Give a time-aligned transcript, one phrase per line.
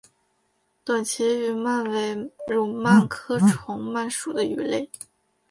[0.83, 2.15] 短鳍虫鳗为
[2.47, 4.89] 蠕鳗科虫鳗属的鱼类。